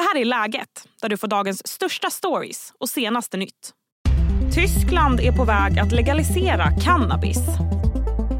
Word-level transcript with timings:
Det 0.00 0.04
här 0.04 0.20
är 0.20 0.24
Läget, 0.24 0.68
där 1.02 1.08
du 1.08 1.16
får 1.16 1.28
dagens 1.28 1.68
största 1.68 2.10
stories 2.10 2.72
och 2.80 2.88
senaste 2.88 3.36
nytt. 3.36 3.70
Tyskland 4.54 5.20
är 5.20 5.32
på 5.32 5.44
väg 5.44 5.78
att 5.78 5.92
legalisera 5.92 6.70
cannabis. 6.70 7.38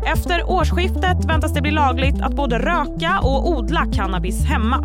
Efter 0.07 0.51
årsskiftet 0.51 1.25
väntas 1.25 1.55
det 1.55 1.63
bli 1.63 1.71
lagligt 1.71 2.23
att 2.23 2.37
både 2.37 2.59
röka 2.59 3.21
och 3.23 3.49
odla 3.49 3.87
cannabis 3.93 4.45
hemma. 4.45 4.85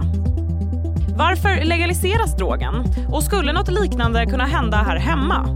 Varför 1.17 1.65
legaliseras 1.65 2.37
drogen? 2.37 2.73
Och 3.11 3.23
skulle 3.23 3.53
något 3.53 3.71
liknande 3.71 4.25
kunna 4.25 4.45
hända 4.45 4.77
här 4.77 4.97
hemma? 4.97 5.47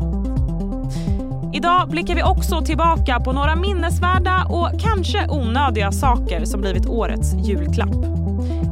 Idag 1.54 1.90
blickar 1.90 2.16
vi 2.16 2.24
också 2.24 2.62
tillbaka 2.62 3.20
på 3.20 3.34
några 3.34 3.56
minnesvärda 3.56 4.46
och 4.50 4.82
kanske 4.82 5.28
onödiga 5.30 5.92
saker 5.92 6.46
som 6.46 6.62
blivit 6.62 6.86
årets 6.86 7.34
julklapp. 7.34 7.96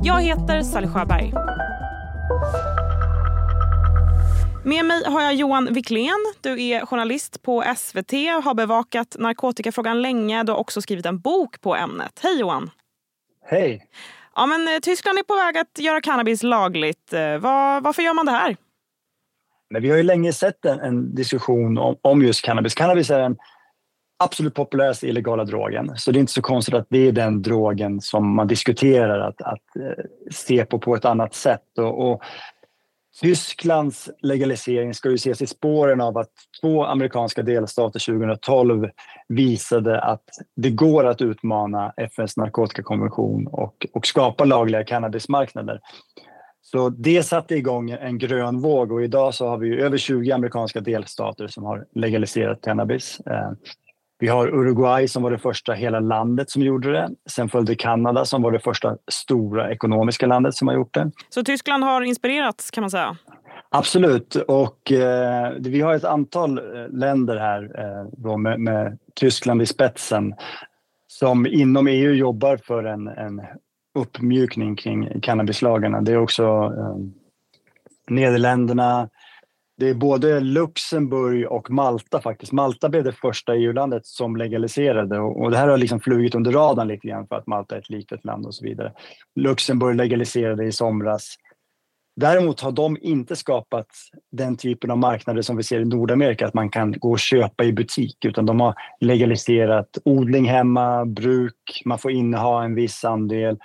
Jag 0.04 0.22
heter 0.22 0.62
Sally 0.62 0.88
Sjöberg. 0.88 1.34
Med 4.64 4.86
mig 4.86 5.04
har 5.06 5.22
jag 5.22 5.36
Johan 5.36 5.74
Wiklén. 5.74 6.34
Du 6.42 6.64
är 6.64 6.86
journalist 6.86 7.42
på 7.42 7.64
SVT 7.78 8.14
och 8.38 8.44
har 8.44 8.54
bevakat 8.54 9.16
narkotikafrågan 9.20 10.02
länge. 10.02 10.44
Du 10.44 10.52
har 10.52 10.60
också 10.60 10.82
skrivit 10.82 11.06
en 11.06 11.20
bok 11.20 11.62
på 11.62 11.76
ämnet. 11.76 12.20
Hej 12.24 12.40
Johan! 12.40 12.70
Hej! 13.46 13.86
Ja, 14.36 14.46
men 14.46 14.68
eh, 14.68 14.80
Tyskland 14.82 15.20
är 15.20 15.24
på 15.24 15.36
väg 15.36 15.58
att 15.58 15.80
göra 15.80 16.02
cannabis 16.02 16.44
lagligt. 16.44 17.14
Eh, 17.14 17.38
var, 17.38 17.82
varför 17.82 18.02
gör 18.02 18.14
man 18.14 18.26
det 18.26 18.32
här? 18.32 18.58
Men 19.70 19.82
vi 19.82 19.90
har 19.90 19.98
ju 19.98 20.04
länge 20.04 20.34
sett 20.34 20.66
en, 20.66 20.80
en 20.80 21.16
diskussion 21.16 21.78
om, 21.78 21.96
om, 22.02 22.22
just 22.22 22.46
cannabis. 22.46 22.76
Cannabis 22.76 23.10
är 23.10 23.20
den 23.20 23.38
absolut 24.18 24.54
populäraste 24.54 25.08
illegala 25.08 25.44
drogen. 25.44 25.92
Så 25.96 26.12
det 26.12 26.18
är 26.18 26.20
inte 26.20 26.34
så 26.34 26.42
konstigt 26.42 26.76
att 26.76 26.88
det 26.90 27.08
är 27.08 27.12
den 27.12 27.42
drogen 27.42 28.02
som 28.02 28.36
man 28.36 28.48
diskuterar 28.48 29.20
att, 29.20 29.42
att 29.42 29.76
eh, 29.76 30.04
se 30.32 30.66
på 30.66 30.80
på 30.80 30.96
ett 30.96 31.06
annat 31.06 31.34
sätt. 31.34 31.78
Och, 31.78 32.12
och 32.12 32.24
Tysklands 33.22 34.10
legalisering 34.22 34.94
ska 34.94 35.10
ju 35.10 35.16
ses 35.16 35.42
i 35.42 35.48
spåren 35.48 36.02
av 36.02 36.18
att 36.18 36.30
två 36.62 36.86
amerikanska 36.86 37.44
delstater 37.44 38.00
2012 38.00 38.90
visade 39.28 40.02
att 40.02 40.24
det 40.56 40.70
går 40.70 41.06
att 41.06 41.22
utmana 41.22 41.94
FNs 41.98 42.38
narkotikakonvention 42.38 43.48
och, 43.48 43.88
och 43.94 44.08
skapa 44.08 44.46
lagliga 44.46 44.84
cannabismarknader. 44.84 45.80
Så 46.62 46.90
det 46.90 47.24
satte 47.24 47.56
igång 47.56 47.90
en 47.92 48.18
grön 48.18 48.60
våg 48.60 48.92
och 48.92 49.04
idag 49.04 49.34
så 49.34 49.48
har 49.48 49.58
vi 49.58 49.82
över 49.82 49.98
20 49.98 50.32
amerikanska 50.32 50.82
delstater 50.82 51.48
som 51.48 51.64
har 51.64 51.86
legaliserat 51.96 52.62
cannabis. 52.62 53.20
Eh, 53.20 53.52
vi 54.20 54.28
har 54.28 54.48
Uruguay 54.48 55.08
som 55.08 55.24
var 55.24 55.32
det 55.32 55.38
första 55.38 55.74
hela 55.74 56.00
landet 56.00 56.50
som 56.50 56.62
gjorde 56.62 56.92
det. 56.92 57.10
Sen 57.30 57.50
följde 57.50 57.76
Kanada 57.76 58.26
som 58.26 58.42
var 58.42 58.52
det 58.52 58.60
första 58.60 58.98
stora 59.12 59.72
ekonomiska 59.72 60.26
landet 60.26 60.56
som 60.56 60.68
har 60.68 60.76
gjort 60.76 60.94
det. 60.94 61.12
Så 61.30 61.44
Tyskland 61.44 61.84
har 61.84 62.02
inspirerats 62.02 62.72
kan 62.72 62.82
man 62.82 62.92
säga? 62.92 63.18
Absolut. 63.70 64.36
Och 64.36 64.92
eh, 64.92 65.54
vi 65.60 65.82
har 65.82 65.94
ett 65.94 66.04
antal 66.04 66.58
eh, 66.58 66.64
länder 66.90 67.38
här 67.38 67.72
eh, 67.80 68.38
med, 68.38 68.60
med, 68.60 68.98
Tyskland 69.16 69.62
i 69.62 69.66
spetsen 69.66 70.34
som 71.08 71.48
inom 71.48 71.88
EU 71.88 72.14
jobbar 72.14 72.58
för 72.58 72.84
en, 72.84 73.08
en 73.08 73.42
uppmjukning 74.00 74.76
kring 74.76 75.22
cannabislagarna. 75.22 76.02
Det 76.02 76.12
är 76.12 76.18
också 76.18 76.44
eh, 76.78 76.96
Nederländerna, 78.10 79.10
det 79.78 79.90
är 79.90 79.94
både 79.94 80.40
Luxemburg 80.40 81.48
och 81.48 81.72
Malta 81.72 82.22
faktiskt. 82.22 82.52
Malta 82.52 82.90
blev 82.90 83.04
det 83.04 83.12
första 83.12 83.56
EU-landet 83.56 84.06
som 84.06 84.36
legaliserade 84.36 85.20
och 85.20 85.52
det 85.52 85.58
här 85.58 85.68
har 85.68 85.78
liksom 85.78 86.00
flugit 86.00 86.36
under 86.36 86.52
radarn 86.52 86.88
lite 86.88 87.08
grann 87.08 87.28
för 87.28 87.36
att 87.36 87.48
Malta 87.48 87.76
är 87.76 87.80
ett 87.80 87.90
litet 87.90 88.26
land 88.26 88.46
och 88.46 88.56
så 88.56 88.66
vidare. 88.66 88.94
Luxemburg 89.36 89.96
legaliserade 89.96 90.66
i 90.66 90.72
somras. 90.72 91.36
Däremot 92.16 92.60
har 92.60 92.72
de 92.72 92.98
inte 93.02 93.36
skapat 93.36 93.88
den 94.32 94.58
typen 94.58 94.92
av 94.92 94.98
marknader 94.98 95.42
som 95.42 95.58
vi 95.58 95.64
ser 95.64 95.80
i 95.80 95.86
Nordamerika, 95.86 96.48
att 96.48 96.54
man 96.54 96.70
kan 96.70 96.92
gå 96.92 97.12
och 97.12 97.20
köpa 97.20 97.64
i 97.64 97.74
butik, 97.74 98.26
utan 98.26 98.46
de 98.46 98.60
har 98.60 98.76
legaliserat 99.00 99.98
odling 100.06 100.46
hemma, 100.46 101.06
bruk, 101.06 101.82
man 101.86 102.00
får 102.00 102.12
inneha 102.12 102.64
en 102.64 102.76
viss 102.76 103.06
andel 103.06 103.58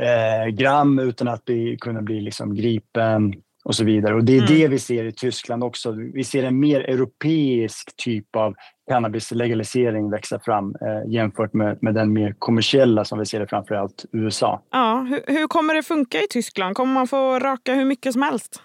eh, 0.00 0.46
gram 0.46 0.98
utan 0.98 1.28
att 1.28 1.44
bli, 1.44 1.76
kunna 1.80 2.02
bli 2.02 2.20
liksom 2.20 2.54
gripen 2.54 3.34
och 3.66 3.74
så 3.74 3.84
vidare. 3.84 4.14
Och 4.14 4.24
det 4.24 4.32
är 4.32 4.42
mm. 4.42 4.54
det 4.54 4.68
vi 4.68 4.78
ser 4.78 5.04
i 5.04 5.12
Tyskland 5.12 5.64
också. 5.64 5.92
Vi 6.14 6.24
ser 6.24 6.42
en 6.42 6.60
mer 6.60 6.80
europeisk 6.80 7.96
typ 7.96 8.36
av 8.36 8.54
cannabislegalisering 8.90 10.10
växa 10.10 10.38
fram 10.38 10.74
eh, 10.80 11.12
jämfört 11.12 11.52
med, 11.52 11.78
med 11.82 11.94
den 11.94 12.12
mer 12.12 12.34
kommersiella 12.38 13.04
som 13.04 13.18
vi 13.18 13.26
ser 13.26 13.42
i 13.42 13.46
framförallt 13.46 14.04
USA. 14.12 14.62
Ja, 14.70 15.06
hur, 15.08 15.34
hur 15.34 15.46
kommer 15.46 15.74
det 15.74 15.82
funka 15.82 16.18
i 16.18 16.26
Tyskland? 16.30 16.76
Kommer 16.76 16.94
man 16.94 17.06
få 17.06 17.38
röka 17.38 17.74
hur 17.74 17.84
mycket 17.84 18.12
som 18.12 18.22
helst? 18.22 18.62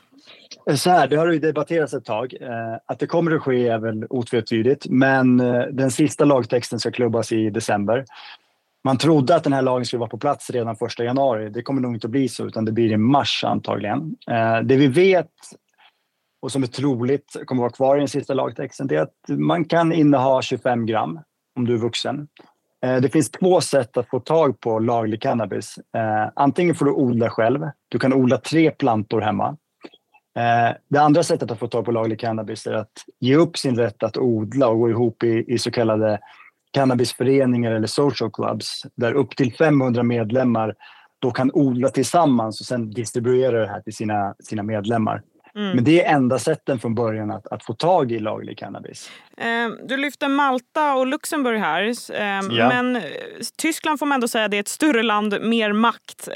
Eh, 0.70 0.76
så 0.76 0.90
här, 0.90 1.08
det 1.08 1.16
har 1.16 1.32
ju 1.32 1.40
debatterats 1.40 1.94
ett 1.94 2.06
tag. 2.06 2.34
Eh, 2.42 2.76
att 2.86 3.00
det 3.00 3.08
kommer 3.08 3.36
att 3.36 3.42
ske 3.42 3.68
är 3.68 3.80
väl 3.80 4.06
otvetydigt, 4.10 4.86
men 4.90 5.40
eh, 5.40 5.62
den 5.72 5.92
sista 5.92 6.26
lagtexten 6.26 6.80
ska 6.80 6.92
klubbas 6.92 7.32
i 7.32 7.50
december. 7.50 8.06
Man 8.84 8.98
trodde 8.98 9.36
att 9.36 9.44
den 9.44 9.54
här 9.54 9.62
lagen 9.62 9.86
skulle 9.86 10.00
vara 10.00 10.10
på 10.10 10.18
plats 10.18 10.50
redan 10.50 10.76
1 10.76 11.00
januari. 11.00 11.50
Det 11.50 11.62
kommer 11.62 11.82
nog 11.82 11.94
inte 11.94 12.08
att 12.08 12.12
bli 12.12 12.30
så, 12.30 12.46
utan 12.46 12.66
det 12.66 12.72
blir 12.72 12.92
i 12.92 12.98
mars 12.98 13.44
antagligen. 13.44 14.16
Eh, 14.32 14.60
det 14.60 14.76
vi 14.76 14.88
vet 14.88 15.32
och 16.42 16.52
som 16.52 16.64
är 16.64 16.68
troligt 16.68 17.36
kommer 17.46 17.62
att 17.62 17.64
vara 17.64 17.72
kvar 17.72 17.96
i 17.96 18.00
den 18.00 18.08
sista 18.08 18.34
lagtexten, 18.34 18.88
det 18.88 18.96
är 18.96 19.02
att 19.02 19.16
man 19.28 19.66
kan 19.66 19.94
inneha 19.94 20.42
25 20.42 20.86
gram 20.86 21.20
om 21.56 21.66
du 21.66 21.74
är 21.74 21.78
vuxen. 21.78 22.28
Eh, 22.86 22.98
det 22.98 23.10
finns 23.10 23.32
två 23.32 23.62
sätt 23.62 23.98
att 23.98 24.10
få 24.10 24.20
tag 24.20 24.60
på 24.60 24.80
laglig 24.80 25.22
cannabis. 25.22 25.76
Eh, 25.78 26.32
antingen 26.36 26.76
får 26.76 26.86
du 26.86 26.92
odla 26.92 27.30
själv. 27.30 27.70
Du 27.90 28.00
kan 28.00 28.14
odla 28.14 28.38
tre 28.38 28.72
plantor 28.72 29.22
hemma. 29.22 29.58
Eh, 30.38 30.76
det 30.90 31.00
andra 31.00 31.24
sättet 31.24 31.52
att 31.52 31.60
få 31.60 31.68
tag 31.68 31.86
på 31.86 31.92
laglig 31.92 32.20
cannabis 32.20 32.68
är 32.68 32.74
att 32.74 32.92
ge 33.20 33.36
upp 33.36 33.58
sin 33.58 33.78
rätt 33.78 34.04
att 34.04 34.18
odla 34.18 34.68
och 34.68 34.80
gå 34.80 34.90
ihop 34.90 35.24
i, 35.24 35.46
i 35.48 35.58
så 35.58 35.72
kallade 35.72 36.20
cannabisföreningar 36.72 37.72
eller 37.72 37.88
social 37.88 38.32
clubs 38.32 38.82
där 38.96 39.14
upp 39.14 39.36
till 39.36 39.54
500 39.54 40.04
medlemmar 40.04 40.76
då 41.20 41.32
kan 41.32 41.52
odla 41.54 41.90
tillsammans 41.90 42.60
och 42.60 42.66
sen 42.66 42.92
distribuera 42.92 43.60
det 43.60 43.68
här 43.68 43.82
till 43.82 43.96
sina, 43.96 44.36
sina 44.40 44.64
medlemmar. 44.64 45.22
Mm. 45.56 45.76
Men 45.76 45.84
det 45.84 46.06
är 46.06 46.16
enda 46.16 46.40
sätten 46.40 46.80
från 46.80 46.96
början 46.96 47.32
att, 47.32 47.48
att 47.48 47.64
få 47.64 47.74
tag 47.74 48.12
i 48.12 48.20
laglig 48.20 48.58
cannabis. 48.58 49.12
Eh, 49.38 49.70
du 49.88 49.98
lyfter 49.98 50.28
Malta 50.28 50.94
och 50.94 51.08
Luxemburg 51.08 51.60
här. 51.60 51.84
Eh, 51.84 52.58
ja. 52.58 52.70
Men 52.70 52.96
eh, 52.96 53.02
Tyskland 53.58 54.00
får 54.00 54.06
man 54.06 54.16
ändå 54.16 54.28
säga 54.28 54.48
det 54.48 54.58
är 54.58 54.62
ett 54.62 54.68
större 54.68 55.04
land, 55.04 55.38
mer 55.42 55.74
makt. 55.74 56.30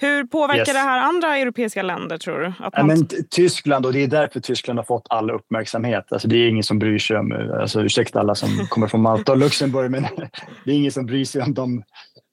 Hur 0.00 0.24
påverkar 0.24 0.58
yes. 0.58 0.72
det 0.72 0.78
här 0.78 0.98
andra 0.98 1.36
europeiska 1.36 1.82
länder 1.82 2.18
tror 2.18 2.38
du? 2.38 2.46
Att 2.46 2.74
ja, 2.76 2.84
men 2.84 3.08
Tyskland, 3.30 3.86
och 3.86 3.92
det 3.92 4.02
är 4.02 4.06
därför 4.06 4.40
Tyskland 4.40 4.78
har 4.78 4.84
fått 4.84 5.06
all 5.10 5.30
uppmärksamhet. 5.30 6.12
Alltså, 6.12 6.28
det 6.28 6.36
är 6.36 6.48
ingen 6.48 6.62
som 6.62 6.78
bryr 6.78 6.98
sig 6.98 7.16
om, 7.16 7.50
alltså, 7.60 7.82
ursäkta 7.82 8.20
alla 8.20 8.34
som 8.34 8.48
kommer 8.68 8.86
från 8.86 9.02
Malta 9.02 9.32
och 9.32 9.38
Luxemburg, 9.38 9.90
men 9.90 10.02
det 10.64 10.70
är 10.70 10.74
ingen 10.74 10.92
som 10.92 11.06
bryr 11.06 11.24
sig 11.24 11.42
om 11.42 11.54
de 11.54 11.82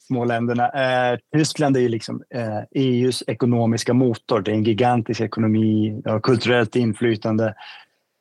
små 0.08 0.26
länderna. 0.26 0.70
Eh, 0.70 1.20
Tyskland 1.36 1.78
är 1.78 1.82
ju 1.82 1.90
liksom 1.90 2.24
eh, 2.36 2.60
EUs 2.76 3.24
ekonomiska 3.28 3.94
motor. 3.94 4.42
Det 4.42 4.52
är 4.52 4.56
en 4.56 4.64
gigantisk 4.64 5.22
ekonomi, 5.22 6.02
har 6.06 6.20
kulturellt 6.20 6.76
inflytande. 6.76 7.54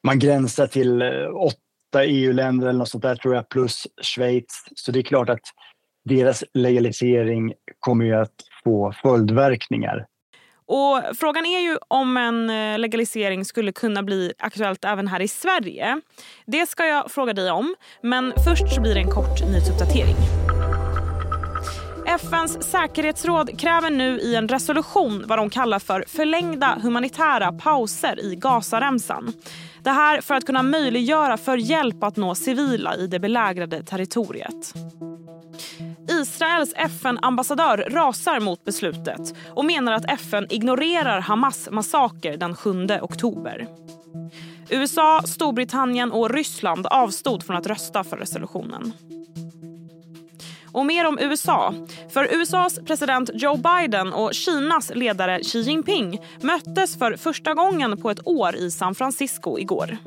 Man 0.07 0.19
gränsar 0.19 0.67
till 0.67 1.03
eh, 1.03 1.09
åtta 1.37 2.05
EU-länder 2.05 2.67
eller 2.69 2.79
något 2.79 2.89
sånt 2.89 3.03
där 3.03 3.17
tror 3.17 3.35
jag, 3.35 3.49
plus 3.49 3.87
Schweiz. 4.03 4.65
Så 4.75 4.93
det 4.93 4.99
är 4.99 5.03
klart 5.03 5.29
att 5.29 5.43
deras 6.05 6.45
legalisering 6.55 7.53
kommer 7.81 8.05
ju 8.05 8.15
att 8.15 8.35
få 8.65 8.93
följdverkningar. 9.03 10.07
Och 10.67 11.17
frågan 11.17 11.47
är 11.47 11.61
ju 11.61 11.79
om 11.89 12.17
en 12.17 12.51
eh, 12.51 12.79
legalisering 12.79 13.45
skulle 13.45 13.73
kunna 13.73 14.03
bli 14.03 14.33
aktuellt 14.39 14.85
även 14.85 15.09
här 15.09 15.21
i 15.21 15.29
Sverige. 15.29 16.01
Det 16.47 16.67
ska 16.67 16.87
jag 16.87 17.11
fråga 17.11 17.33
dig 17.33 17.51
om, 17.51 17.75
men 18.03 18.33
först 18.45 18.75
så 18.75 18.81
blir 18.81 18.95
det 18.95 19.01
en 19.01 19.11
kort 19.11 19.41
nyhetsuppdatering. 19.41 20.17
FNs 22.07 22.63
säkerhetsråd 22.63 23.59
kräver 23.61 23.91
nu 23.91 24.21
i 24.21 24.35
en 24.35 24.49
resolution 24.49 25.25
vad 25.27 25.39
de 25.39 25.51
kallar 25.51 25.79
för 25.79 26.05
förlängda 26.09 26.79
humanitära 26.83 27.53
pauser 27.53 28.25
i 28.25 28.37
Gazaremsan. 28.37 29.33
Det 29.83 29.91
här 29.91 30.21
för 30.21 30.35
att 30.35 30.47
kunna 30.47 30.63
möjliggöra 30.63 31.37
för 31.37 31.57
hjälp 31.57 32.03
att 32.03 32.17
nå 32.17 32.35
civila 32.35 32.97
i 32.97 33.07
det 33.07 33.21
belägrade 33.21 33.83
territoriet. 33.83 34.75
Israels 36.35 36.73
FN-ambassadör 36.77 37.89
rasar 37.91 38.41
mot 38.41 38.65
beslutet 38.65 39.35
och 39.49 39.65
menar 39.65 39.93
att 39.93 40.11
FN 40.11 40.47
ignorerar 40.51 41.21
Hamas 41.21 41.69
massaker 41.71 42.37
den 42.37 42.57
7 42.57 42.87
oktober. 43.03 43.67
USA, 44.71 45.23
Storbritannien 45.27 46.13
och 46.13 46.31
Ryssland 46.31 46.87
avstod 46.87 47.43
från 47.43 47.57
att 47.57 47.67
rösta 47.67 48.05
för 48.05 48.17
resolutionen. 48.17 48.93
Och 50.73 50.87
mer 50.87 51.07
om 51.07 51.19
USA. 51.19 51.75
För 52.11 52.35
USAs 52.35 52.79
president 52.87 53.31
Joe 53.35 53.57
Biden 53.57 54.13
och 54.13 54.35
Kinas 54.35 54.93
ledare 54.95 55.43
Xi 55.43 55.61
Jinping 55.61 56.21
möttes 56.41 56.99
för 56.99 57.17
första 57.17 57.55
gången 57.55 57.97
på 57.97 58.11
ett 58.11 58.27
år 58.27 58.57
i 58.57 58.71
San 58.71 58.95
Francisco 58.95 59.59
igår. 59.59 59.99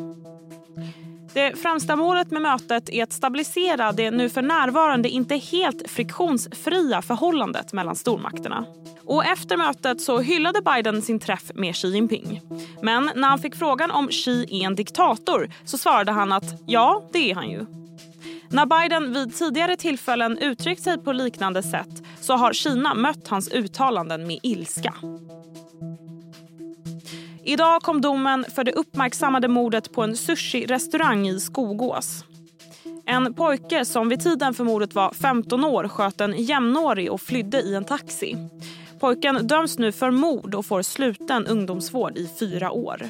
Det 1.38 1.56
främsta 1.56 1.95
målet 1.95 2.31
med 2.31 2.42
mötet 2.42 2.89
är 2.89 3.04
att 3.04 3.13
stabilisera 3.13 3.92
det 3.92 4.12
nu 4.12 4.30
för 4.30 4.42
närvarande 4.42 5.10
inte 5.10 5.36
helt 5.36 5.89
friktionsfria 5.89 7.01
förhållandet 7.01 7.74
mellan 7.74 7.95
stormakterna. 7.95 8.66
Och 9.06 9.25
efter 9.25 9.57
mötet 9.57 10.01
så 10.01 10.19
hyllade 10.19 10.62
Biden 10.62 11.01
sin 11.01 11.19
träff 11.19 11.51
med 11.56 11.75
Xi 11.75 11.88
Jinping. 11.88 12.42
Men 12.81 13.12
när 13.16 13.28
han 13.28 13.39
fick 13.39 13.56
frågan 13.56 13.92
om 13.92 14.07
Xi 14.07 14.45
är 14.50 14.66
en 14.66 14.75
diktator 14.75 15.50
så 15.66 15.78
svarade 15.78 16.12
han 16.12 16.31
att 16.31 16.63
ja, 16.66 17.10
det 17.13 17.31
är 17.31 17.36
han 17.36 17.50
ju. 17.50 17.66
När 18.50 18.66
Biden 18.66 19.13
vid 19.13 19.36
tidigare 19.36 19.78
tillfällen 19.78 20.38
uttryckt 20.38 20.84
sig 20.84 20.98
på 20.98 21.12
liknande 21.12 21.63
sätt 21.63 22.04
så 22.22 22.34
har 22.34 22.54
Kina 22.54 22.94
mött 22.94 23.28
hans 23.28 23.51
uttalanden 23.51 24.28
med 24.28 24.39
ilska. 24.44 24.94
Idag 27.50 27.82
kom 27.82 28.02
domen 28.02 28.46
för 28.56 28.64
det 28.64 28.72
uppmärksammade 28.72 29.48
mordet 29.48 29.92
på 29.92 30.04
en 30.04 30.16
sushi-restaurang 30.16 31.28
i 31.28 31.40
Skogås. 31.40 32.24
En 33.06 33.34
pojke 33.34 33.86
som 33.86 34.10
vid 34.10 34.20
tiden 34.20 34.54
för 34.54 34.64
mordet 34.64 34.96
var 34.96 35.14
15 35.14 35.64
år 35.64 35.88
sköt 35.88 36.22
en 36.22 36.44
jämnårig 36.44 37.12
och 37.12 37.22
flydde 37.22 37.62
i 37.62 37.76
en 37.76 37.86
taxi. 37.86 38.38
Pojken 39.00 39.48
döms 39.48 39.78
nu 39.78 39.92
för 39.92 40.12
mord 40.12 40.56
och 40.56 40.66
får 40.66 40.82
sluten 40.82 41.48
ungdomsvård 41.48 42.18
i 42.18 42.30
fyra 42.40 42.72
år. 42.72 43.10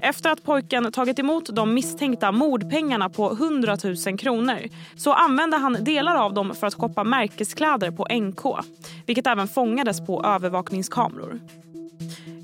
Efter 0.00 0.30
att 0.30 0.42
pojken 0.42 0.92
tagit 0.92 1.18
emot 1.18 1.56
de 1.56 1.74
misstänkta 1.74 2.32
mordpengarna 2.32 3.08
på 3.08 3.32
100 3.32 3.76
000 4.06 4.18
kronor 4.18 4.58
så 4.96 5.12
använde 5.12 5.56
han 5.56 5.84
delar 5.84 6.16
av 6.16 6.34
dem 6.34 6.54
för 6.54 6.66
att 6.66 6.74
shoppa 6.74 7.04
märkeskläder 7.04 7.90
på 7.90 8.06
NK 8.10 8.66
vilket 9.06 9.26
även 9.26 9.48
fångades 9.48 10.06
på 10.06 10.24
övervakningskameror. 10.24 11.40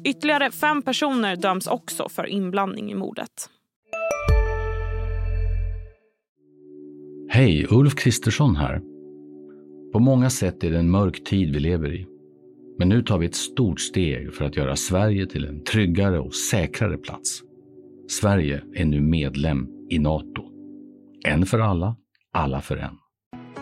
Ytterligare 0.07 0.51
fem 0.51 0.83
personer 0.83 1.37
döms 1.37 1.67
också 1.67 2.09
för 2.09 2.27
inblandning 2.27 2.91
i 2.91 2.95
mordet. 2.95 3.51
Hej, 7.29 7.67
Ulf 7.71 7.95
Kristersson 7.95 8.57
här. 8.57 8.81
På 9.93 9.99
många 9.99 10.31
sätt 10.31 10.65
är 10.65 10.71
det 10.71 10.79
en 10.79 10.91
mörk 10.91 11.25
tid 11.25 11.55
vi 11.55 11.61
lever 11.61 11.95
i. 11.95 12.07
Men 12.79 12.89
nu 12.89 13.03
tar 13.03 13.19
vi 13.19 13.27
ett 13.27 13.35
stort 13.35 13.81
steg 13.81 14.35
för 14.35 14.45
att 14.45 14.57
göra 14.57 14.77
Sverige 14.77 15.27
till 15.27 15.45
en 15.45 15.65
tryggare 15.65 16.19
och 16.19 16.35
säkrare 16.35 16.99
plats. 16.99 17.43
Sverige 18.21 18.63
är 18.75 18.85
nu 18.85 19.01
medlem 19.01 19.69
i 19.91 19.99
Nato. 19.99 20.43
En 21.25 21.47
för 21.47 21.59
alla, 21.59 21.97
alla 22.33 22.61
för 22.61 22.77
en. 22.77 22.99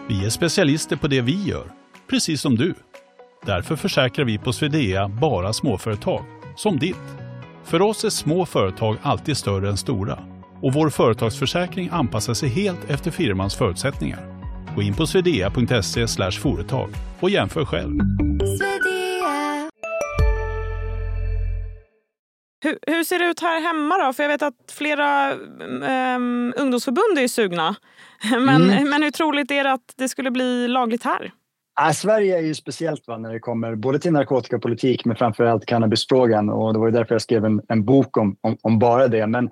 Vi 0.08 0.24
är 0.24 0.30
specialister 0.30 0.96
på 0.96 1.08
det 1.08 1.20
vi 1.20 1.44
gör, 1.44 1.72
precis 2.06 2.40
som 2.40 2.56
du. 2.56 2.74
Därför 3.46 3.76
försäkrar 3.76 4.24
vi 4.24 4.38
på 4.38 4.52
Swedea 4.52 5.08
bara 5.08 5.52
småföretag, 5.52 6.24
som 6.56 6.78
ditt. 6.78 6.96
För 7.64 7.82
oss 7.82 8.04
är 8.04 8.10
små 8.10 8.46
företag 8.46 8.96
alltid 9.02 9.36
större 9.36 9.68
än 9.68 9.76
stora 9.76 10.18
och 10.62 10.72
vår 10.72 10.90
företagsförsäkring 10.90 11.88
anpassar 11.92 12.34
sig 12.34 12.48
helt 12.48 12.90
efter 12.90 13.10
firmans 13.10 13.54
förutsättningar. 13.56 14.18
Gå 14.74 14.82
in 14.82 14.94
på 14.94 15.06
swedea.se 15.06 16.06
företag 16.30 16.90
och 17.20 17.30
jämför 17.30 17.64
själv. 17.64 18.00
Hur, 22.64 22.78
hur, 22.86 23.04
ser 23.04 23.18
det 23.18 23.24
ut 23.24 23.40
här 23.40 23.60
hemma 23.60 23.98
då? 23.98 24.12
För 24.12 24.22
jag 24.22 24.30
vet 24.30 24.42
att 24.42 24.72
flera 24.72 25.32
um, 25.34 26.54
ungdomsförbund 26.56 27.18
är 27.18 27.28
sugna. 27.28 27.76
Men, 28.30 28.70
mm. 28.70 28.90
men 28.90 29.02
hur 29.02 29.10
troligt 29.10 29.50
är 29.50 29.64
det 29.64 29.72
att 29.72 29.94
det 29.96 30.08
skulle 30.08 30.30
bli 30.30 30.68
lagligt 30.68 31.04
här? 31.04 31.32
Äh, 31.80 31.92
Sverige 31.92 32.38
är 32.38 32.42
ju 32.42 32.54
speciellt 32.54 33.08
va, 33.08 33.18
när 33.18 33.32
det 33.32 33.40
kommer 33.40 33.74
både 33.74 33.98
till 33.98 34.12
narkotikapolitik 34.12 35.04
men 35.04 35.16
framförallt 35.16 35.66
cannabisfrågan 35.66 36.50
och 36.50 36.72
det 36.72 36.78
var 36.78 36.86
ju 36.86 36.92
därför 36.92 37.14
jag 37.14 37.22
skrev 37.22 37.44
en, 37.44 37.62
en 37.68 37.84
bok 37.84 38.16
om, 38.16 38.36
om, 38.40 38.56
om, 38.62 38.78
bara 38.78 39.08
det. 39.08 39.26
Men 39.26 39.44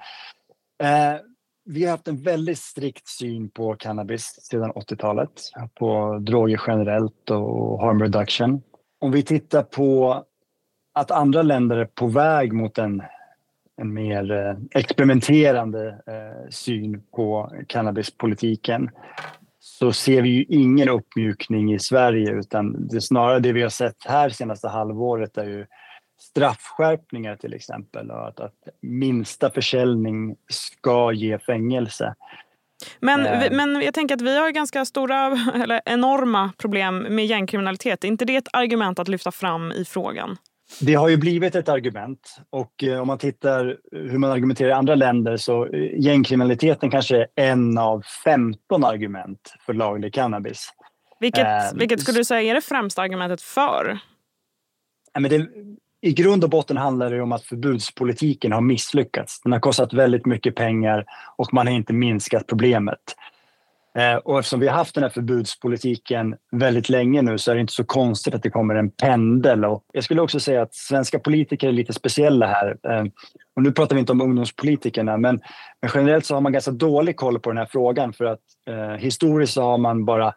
eh, 0.82 1.20
vi 1.64 1.84
har 1.84 1.90
haft 1.90 2.08
en 2.08 2.22
väldigt 2.22 2.58
strikt 2.58 3.08
syn 3.08 3.50
på 3.50 3.74
cannabis 3.74 4.38
sedan 4.42 4.72
80-talet, 4.72 5.30
på 5.74 6.19
droger 6.19 6.60
generellt 6.66 7.30
och 7.30 7.80
harm 7.80 8.02
reduction. 8.02 8.62
Om 9.00 9.12
vi 9.12 9.22
tittar 9.22 9.62
på 9.62 10.24
att 10.94 11.10
andra 11.10 11.42
länder 11.42 11.76
är 11.76 11.84
på 11.84 12.06
väg 12.06 12.52
mot 12.52 12.78
en, 12.78 13.02
en 13.76 13.94
mer 13.94 14.32
eh, 14.32 14.80
experimenterande 14.80 15.88
eh, 15.88 16.50
syn 16.50 17.02
på 17.16 17.52
cannabispolitiken 17.66 18.90
så 19.82 19.93
ser 19.93 20.23
vi 20.23 20.29
ju 20.29 20.44
ingen 20.49 20.88
uppmjukning 20.88 21.75
i 21.75 21.79
Sverige 21.79 22.31
utan 22.31 22.88
det 22.88 23.00
snarare 23.00 23.40
det 23.40 23.52
vi 23.52 23.62
har 23.62 23.69
sett 23.69 23.96
här 24.05 24.29
senaste 24.29 24.69
halvåret 24.69 25.37
är 25.38 25.44
ju 25.44 25.67
straffskärpningar 26.20 27.37
till 27.37 27.55
exempel 27.55 28.11
och 28.11 28.29
att, 28.29 28.40
att 28.40 28.55
minsta 28.81 29.50
försäljning 29.50 30.37
ska 30.49 31.12
ge 31.12 31.38
fängelse. 31.38 32.14
Men, 33.00 33.26
eh. 33.26 33.52
men 33.52 33.82
jag 33.82 33.94
tänker 33.94 34.14
att 34.14 34.23
vi 34.23 34.38
har 34.38 34.50
ganska 34.50 34.84
stora, 34.84 35.38
eller 35.55 35.81
enorma 35.84 36.52
problem 36.58 36.99
med 36.99 37.26
gängkriminalitet. 37.26 38.05
Är 38.05 38.08
inte 38.08 38.25
det 38.25 38.37
ett 38.37 38.49
argument 38.52 38.99
att 38.99 39.08
lyfta 39.08 39.32
fram 39.32 39.73
i 39.73 39.84
frågan? 39.84 40.37
Det 40.80 40.94
har 40.94 41.08
ju 41.08 41.16
blivit 41.16 41.54
ett 41.54 41.69
argument 41.69 42.36
och 42.50 42.84
eh, 42.84 43.00
om 43.00 43.06
man 43.06 43.19
tittar 43.19 43.76
hur 43.92 44.19
man 44.19 44.30
argumenterar 44.30 44.69
i 44.69 44.72
andra 44.72 44.94
länder 44.94 45.36
så 45.36 45.66
eh, 45.66 46.00
gängkriminaliteten 46.00 46.90
kanske 46.90 47.16
är 47.16 47.26
en 47.36 47.78
av 47.78 48.02
15 48.24 48.84
argument 48.84 49.54
för 49.66 49.74
laglig 49.74 50.14
cannabis. 50.14 50.69
Vilket, 51.20 51.46
eh, 51.46 51.78
vilket 51.78 52.00
skulle 52.00 52.19
du 52.19 52.24
säga 52.24 52.50
är 52.50 52.54
det 52.54 52.60
främsta 52.60 53.02
argumentet 53.02 53.42
för? 53.42 53.98
men 55.20 55.30
det, 55.30 55.48
I 56.00 56.12
grund 56.12 56.44
och 56.44 56.50
botten 56.50 56.76
handlar 56.76 57.10
det 57.10 57.22
om 57.22 57.32
att 57.32 57.44
förbudspolitiken 57.44 58.52
har 58.52 58.60
misslyckats. 58.60 59.40
Den 59.40 59.52
har 59.52 59.60
kostat 59.60 59.92
väldigt 59.92 60.26
mycket 60.26 60.54
pengar 60.54 61.04
och 61.36 61.54
man 61.54 61.66
har 61.66 61.74
inte 61.74 61.92
minskat 61.92 62.46
problemet. 62.46 63.16
Eh, 63.98 64.14
och 64.14 64.38
eftersom 64.38 64.60
vi 64.60 64.68
har 64.68 64.74
haft 64.74 64.94
den 64.94 65.04
här 65.04 65.10
förbudspolitiken 65.10 66.36
väldigt 66.52 66.88
länge 66.88 67.22
nu 67.22 67.38
så 67.38 67.50
är 67.50 67.54
det 67.54 67.60
inte 67.60 67.72
så 67.72 67.84
konstigt 67.84 68.34
att 68.34 68.42
det 68.42 68.50
kommer 68.50 68.74
en 68.74 68.90
pendel. 68.90 69.64
Och 69.64 69.84
jag 69.92 70.04
skulle 70.04 70.20
också 70.20 70.40
säga 70.40 70.62
att 70.62 70.74
svenska 70.74 71.18
politiker 71.18 71.68
är 71.68 71.72
lite 71.72 71.92
speciella 71.92 72.46
här. 72.46 72.76
Eh, 72.88 73.04
och 73.56 73.62
nu 73.62 73.72
pratar 73.72 73.96
vi 73.96 74.00
inte 74.00 74.12
om 74.12 74.20
ungdomspolitikerna, 74.20 75.16
men, 75.16 75.40
men 75.80 75.90
generellt 75.94 76.26
så 76.26 76.34
har 76.34 76.40
man 76.40 76.52
ganska 76.52 76.70
dålig 76.70 77.16
koll 77.16 77.38
på 77.38 77.50
den 77.50 77.58
här 77.58 77.68
frågan 77.70 78.12
för 78.12 78.24
att 78.24 78.40
eh, 78.66 78.90
historiskt 78.90 79.52
så 79.52 79.62
har 79.62 79.78
man 79.78 80.04
bara 80.04 80.32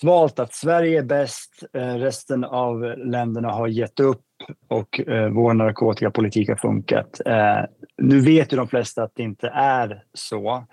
svalt 0.00 0.38
att 0.38 0.54
Sverige 0.54 0.98
är 0.98 1.02
bäst, 1.02 1.64
eh, 1.72 1.94
resten 1.94 2.44
av 2.44 2.80
länderna 2.96 3.50
har 3.50 3.68
gett 3.68 4.00
upp 4.00 4.24
och 4.68 5.00
eh, 5.00 5.28
vår 5.28 5.54
narkotikapolitik 5.54 6.48
har 6.48 6.56
funkat. 6.56 7.20
Eh, 7.26 7.60
nu 7.98 8.20
vet 8.20 8.52
ju 8.52 8.56
de 8.56 8.68
flesta 8.68 9.02
att 9.02 9.12
det 9.14 9.22
inte 9.22 9.48
är 9.48 10.02
så. 10.14 10.64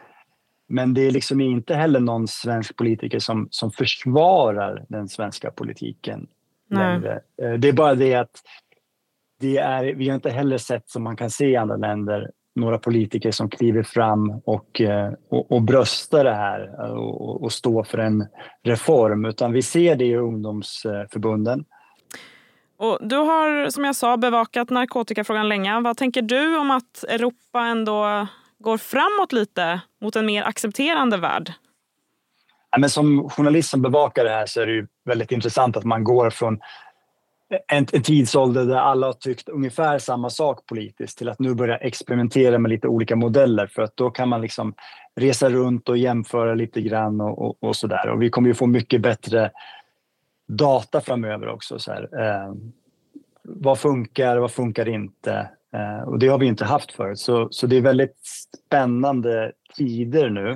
Men 0.68 0.94
det 0.94 1.02
är 1.02 1.12
liksom 1.12 1.42
inte 1.42 1.76
heller 1.76 2.00
någon 2.00 2.28
svensk 2.28 2.76
politiker 2.76 3.20
som, 3.20 3.48
som 3.52 3.72
försvarar 3.72 4.86
den 4.90 5.10
svenska 5.10 5.52
politiken 5.52 6.28
längre. 6.70 7.22
Eh, 7.42 7.54
det 7.54 7.68
är 7.68 7.74
bara 7.74 7.96
det 7.96 8.16
att 8.16 8.42
det 9.40 9.58
är, 9.58 9.84
vi 9.84 10.10
har 10.10 10.16
inte 10.16 10.30
heller 10.30 10.58
sett, 10.58 10.90
som 10.90 11.04
man 11.04 11.16
kan 11.16 11.30
se 11.30 11.46
i 11.46 11.56
andra 11.56 11.76
länder, 11.76 12.32
några 12.56 12.78
politiker 12.78 13.32
som 13.32 13.50
kliver 13.50 13.84
fram 13.84 14.30
och, 14.46 14.82
eh, 14.82 15.14
och, 15.30 15.52
och 15.52 15.62
bröstar 15.62 16.24
det 16.24 16.36
här 16.36 16.92
och, 16.98 17.44
och 17.44 17.52
står 17.52 17.84
för 17.84 17.98
en 17.98 18.28
reform, 18.64 19.26
utan 19.26 19.52
vi 19.52 19.62
ser 19.62 19.96
det 19.96 20.06
i 20.06 20.16
ungdomsförbunden. 20.16 21.66
Och 22.78 23.00
du 23.02 23.16
har 23.16 23.70
som 23.70 23.86
jag 23.86 23.96
sa 23.96 24.18
bevakat 24.18 24.70
narkotikafrågan 24.70 25.50
länge. 25.50 25.82
Vad 25.82 25.98
tänker 25.98 26.22
du 26.22 26.58
om 26.58 26.72
att 26.72 27.04
Europa 27.04 27.66
ändå 27.66 28.28
går 28.60 28.78
framåt 28.78 29.32
lite 29.32 29.82
mot 30.02 30.16
en 30.16 30.26
mer 30.26 30.44
accepterande 30.44 31.18
värld? 31.18 31.54
Men 32.78 32.90
som 32.90 33.30
journalist 33.30 33.70
som 33.70 33.82
bevakar 33.82 34.24
det 34.24 34.30
här 34.30 34.46
så 34.46 34.62
är 34.62 34.66
det 34.66 34.74
ju 34.74 34.88
väldigt 35.06 35.32
intressant 35.32 35.78
att 35.78 35.84
man 35.84 36.04
går 36.04 36.30
från 36.30 36.60
en, 37.68 37.88
en 37.92 38.04
tidsålder 38.04 38.66
där 38.66 38.76
alla 38.76 39.08
har 39.08 39.14
tyckt 39.14 39.50
ungefär 39.50 40.00
samma 40.00 40.30
sak 40.30 40.66
politiskt 40.66 41.18
till 41.18 41.30
att 41.30 41.40
nu 41.40 41.54
börja 41.54 41.78
experimentera 41.78 42.60
med 42.60 42.70
lite 42.70 42.88
olika 42.88 43.16
modeller 43.16 43.68
för 43.68 43.82
att 43.82 43.98
då 43.98 44.10
kan 44.10 44.30
man 44.30 44.42
liksom 44.42 44.74
resa 45.16 45.50
runt 45.50 45.90
och 45.90 45.98
jämföra 45.98 46.56
lite 46.56 46.82
grann 46.82 47.22
och, 47.22 47.42
och, 47.42 47.58
och 47.60 47.76
sådär. 47.76 48.10
Och 48.10 48.22
vi 48.22 48.30
kommer 48.30 48.48
ju 48.48 48.54
få 48.54 48.68
mycket 48.68 49.02
bättre 49.02 49.52
data 50.48 51.02
framöver 51.02 51.48
också. 51.48 51.80
Så 51.80 51.92
här. 51.92 52.10
Eh, 52.22 52.54
vad 53.44 53.80
funkar, 53.80 54.38
vad 54.38 54.52
funkar 54.52 54.90
inte? 54.90 55.50
Eh, 55.76 56.08
och 56.08 56.20
det 56.20 56.28
har 56.28 56.38
vi 56.38 56.46
inte 56.46 56.66
haft 56.66 56.92
förut. 56.92 57.20
Så, 57.20 57.48
så 57.52 57.68
det 57.68 57.78
är 57.78 57.82
väldigt 57.82 58.18
spännande 58.68 59.52
tider 59.78 60.30
nu 60.30 60.52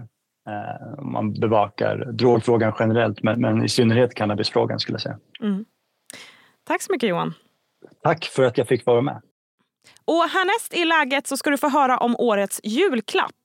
eh, 0.47 0.99
om 0.99 1.11
man 1.11 1.33
bevakar 1.33 2.11
drogfrågan 2.11 2.73
generellt, 2.79 3.23
men, 3.23 3.41
men 3.41 3.63
i 3.63 3.69
synnerhet 3.69 4.13
cannabisfrågan 4.13 4.79
skulle 4.79 4.93
jag 4.93 5.01
säga. 5.01 5.17
Mm. 5.41 5.65
Tack 6.67 6.81
så 6.81 6.91
mycket 6.91 7.09
Johan. 7.09 7.33
Tack 8.03 8.25
för 8.25 8.43
att 8.43 8.57
jag 8.57 8.67
fick 8.67 8.85
vara 8.85 9.01
med. 9.01 9.21
Och 10.05 10.23
härnäst 10.23 10.73
i 10.73 10.85
läget 10.85 11.27
så 11.27 11.37
ska 11.37 11.49
du 11.49 11.57
få 11.57 11.69
höra 11.69 11.97
om 11.97 12.15
årets 12.15 12.61
julklapp. 12.63 13.35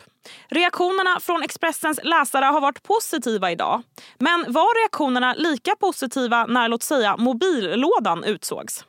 Reaktionerna 0.48 1.20
från 1.20 1.42
Expressens 1.42 2.00
läsare 2.02 2.44
har 2.44 2.60
varit 2.60 2.82
positiva 2.82 3.50
idag. 3.50 3.82
Men 4.18 4.44
var 4.48 4.82
reaktionerna 4.82 5.34
lika 5.34 5.76
positiva 5.80 6.46
när 6.46 6.68
låt 6.68 6.82
säga 6.82 7.16
mobillådan 7.16 8.24
utsågs? 8.24 8.84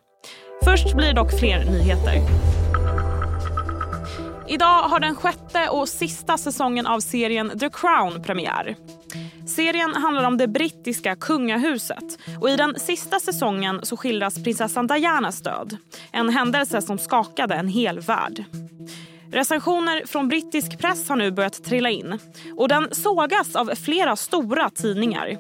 Först 0.63 0.96
blir 0.96 1.13
dock 1.13 1.39
fler 1.39 1.65
nyheter. 1.65 2.13
Idag 4.48 4.82
har 4.82 5.00
den 5.00 5.16
sjätte 5.16 5.70
och 5.70 5.90
sista 5.90 6.38
säsongen 6.38 6.88
av 6.88 7.00
serien 7.00 7.60
The 7.60 7.70
Crown 7.70 8.24
premiär. 8.24 8.75
Serien 9.48 9.94
handlar 9.94 10.24
om 10.24 10.38
det 10.38 10.48
brittiska 10.48 11.16
kungahuset. 11.16 12.20
Och 12.42 12.50
I 12.50 12.56
den 12.56 12.80
sista 12.80 13.20
säsongen 13.20 13.80
så 13.84 13.98
skildras 13.98 14.44
prinsessan 14.44 14.88
Dianas 14.88 15.42
död. 15.42 15.78
En 16.12 16.30
händelse 16.30 16.82
som 16.82 16.98
skakade 16.98 17.56
en 17.56 17.68
hel 17.68 18.00
värld. 18.00 18.44
Recensioner 19.32 20.06
från 20.06 20.28
brittisk 20.28 20.80
press 20.80 21.10
har 21.10 21.16
nu 21.16 21.32
börjat 21.32 21.64
trilla 21.64 21.90
in. 21.90 22.20
och 22.58 22.68
Den 22.68 22.88
sågas 22.92 23.56
av 23.56 23.75
flera 23.75 24.16
stora 24.16 24.70
tidningar. 24.70 25.38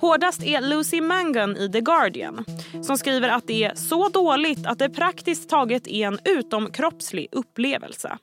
Hårdast 0.00 0.42
är 0.42 0.60
Lucy 0.60 1.00
Mangan 1.00 1.56
i 1.56 1.72
The 1.72 1.80
Guardian 1.80 2.44
som 2.82 2.98
skriver 2.98 3.28
att 3.28 3.46
det 3.46 3.64
är 3.64 3.74
så 3.74 4.08
dåligt 4.08 4.66
att 4.66 4.78
det 4.78 4.90
praktiskt 4.90 5.48
taget 5.48 5.86
är 5.86 6.06
en 6.06 6.18
utomkroppslig 6.24 7.28
upplevelse. 7.32 8.18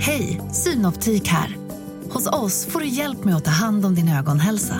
Hej, 0.00 0.40
Synoptik 0.52 1.28
här. 1.28 1.56
Hos 2.10 2.26
oss 2.26 2.66
får 2.66 2.80
du 2.80 2.86
hjälp 2.86 3.24
med 3.24 3.36
att 3.36 3.44
ta 3.44 3.50
hand 3.50 3.86
om 3.86 3.94
din 3.94 4.08
ögonhälsa. 4.08 4.76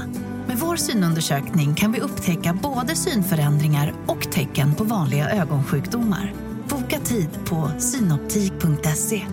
Med 0.47 0.59
vår 0.59 0.77
synundersökning 0.77 1.75
kan 1.75 1.93
vi 1.93 2.01
upptäcka 2.01 2.59
både 2.63 2.97
synförändringar 2.97 3.95
och 4.07 4.33
tecken 4.33 4.75
på 4.75 4.85
vanliga 4.85 5.31
ögonsjukdomar. 5.31 6.33
Boka 6.69 6.99
tid 6.99 7.29
på 7.45 7.71
synoptik.se. 7.79 9.27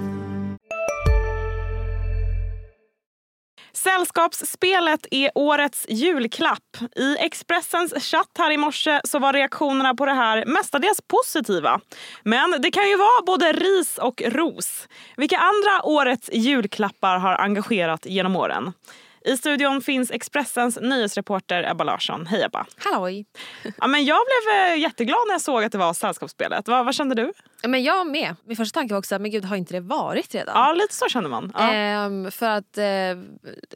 Sällskapsspelet 3.83 5.07
är 5.11 5.31
årets 5.35 5.85
julklapp. 5.89 6.77
I 6.95 7.17
Expressens 7.19 7.93
chatt 7.93 8.31
här 8.37 8.51
i 8.51 8.57
morse 8.57 9.01
så 9.03 9.19
var 9.19 9.33
reaktionerna 9.33 9.95
på 9.95 10.05
det 10.05 10.13
här 10.13 10.45
mestadels 10.45 11.01
positiva. 11.07 11.81
Men 12.23 12.61
det 12.61 12.71
kan 12.71 12.89
ju 12.89 12.97
vara 12.97 13.21
både 13.25 13.51
ris 13.51 13.97
och 13.97 14.21
ros. 14.25 14.87
Vilka 15.17 15.37
andra 15.37 15.83
årets 15.83 16.29
julklappar 16.33 17.17
har 17.17 17.35
engagerat 17.35 18.05
genom 18.05 18.35
åren? 18.35 18.73
I 19.25 19.37
studion 19.37 19.81
finns 19.81 20.11
Expressens 20.11 20.79
nyhetsreporter 20.81 21.71
Ebba 21.71 21.83
Larsson. 21.83 22.25
Hej 22.25 22.43
Ebba! 22.43 22.65
Halloj! 22.77 23.25
Ja, 23.77 23.87
men 23.87 24.05
jag 24.05 24.19
blev 24.25 24.55
eh, 24.55 24.79
jätteglad 24.79 25.27
när 25.27 25.33
jag 25.33 25.41
såg 25.41 25.63
att 25.63 25.71
det 25.71 25.77
var 25.77 25.93
Sällskapsspelet. 25.93 26.67
Vad, 26.67 26.85
vad 26.85 26.95
kände 26.95 27.15
du? 27.15 27.33
Men 27.67 27.83
jag 27.83 28.07
med. 28.07 28.35
Min 28.43 28.57
första 28.57 28.79
tanke 28.79 28.93
var 28.93 28.99
också 28.99 29.19
men 29.19 29.31
gud 29.31 29.45
har 29.45 29.55
inte 29.55 29.73
det 29.73 29.79
varit 29.79 30.35
redan? 30.35 30.53
Ja 30.55 30.73
lite 30.73 30.93
så 30.95 31.09
kände 31.09 31.29
man. 31.29 31.51
Ja. 31.55 31.73
Ehm, 31.73 32.31
för 32.31 32.49
att 32.49 32.77
eh, 32.77 32.85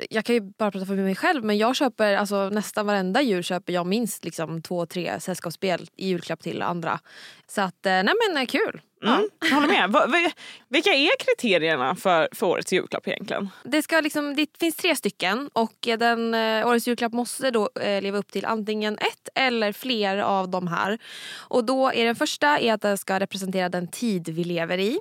jag 0.10 0.26
kan 0.26 0.36
ju 0.36 0.42
bara 0.42 0.72
prata 0.72 0.86
för 0.86 0.96
mig 0.96 1.16
själv 1.16 1.44
men 1.44 1.58
jag 1.58 1.76
köper 1.76 2.16
alltså, 2.16 2.50
nästan 2.50 2.86
varenda 2.86 3.22
jul 3.22 3.44
köper 3.44 3.74
jag 3.74 3.86
minst 3.86 4.26
liksom, 4.26 4.62
två, 4.62 4.86
tre 4.86 5.20
sällskapsspel 5.20 5.90
i 5.96 6.08
julklapp 6.08 6.42
till 6.42 6.62
andra. 6.62 7.00
Så 7.48 7.62
att 7.62 7.86
eh, 7.86 7.92
nej 7.92 8.14
men 8.28 8.38
eh, 8.38 8.46
kul. 8.46 8.82
Mm, 9.06 9.30
jag 9.42 9.56
håller 9.56 9.68
med. 9.68 10.32
Vilka 10.70 10.90
är 10.90 11.10
kriterierna 11.20 11.96
för, 11.96 12.30
för 12.32 12.48
årets 12.48 12.74
julklapp 12.74 13.08
egentligen? 13.08 13.50
Det, 13.64 13.82
ska 13.82 14.02
liksom, 14.02 14.36
det 14.36 14.58
finns 14.60 14.76
tre 14.76 14.96
stycken 14.96 15.50
och 15.54 15.76
den, 15.98 16.34
eh, 16.34 16.68
årets 16.68 16.88
julklapp 16.88 17.14
måste 17.14 17.52
då 17.52 17.70
eh, 17.82 18.02
leva 18.02 18.18
upp 18.18 18.32
till 18.32 18.46
antingen 18.46 18.98
ett 18.98 19.30
eller 19.36 19.72
fler 19.72 20.18
av 20.18 20.50
de 20.50 20.68
här. 20.68 20.98
Och 21.38 21.66
då 21.66 21.92
är 21.92 22.06
Den 22.06 22.16
första 22.16 22.60
är 22.60 22.74
att 22.74 22.82
den 22.82 22.98
ska 22.98 23.20
representera 23.20 23.70
den 23.74 23.88
tid 23.88 24.30
vi 24.30 24.44
lever 24.44 24.78
i. 24.78 25.00